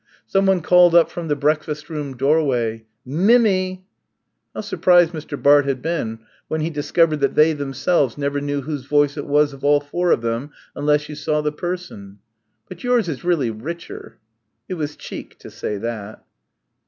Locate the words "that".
7.19-7.35, 15.77-16.25